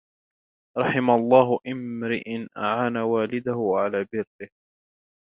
رَحِمَ 0.77 1.09
اللَّهُ 1.09 1.59
امْرَأً 1.67 2.47
أَعَانَ 2.57 2.97
وَلَدَهُ 2.97 3.73
عَلَى 3.77 4.05
بِرِّهِ 4.13 4.49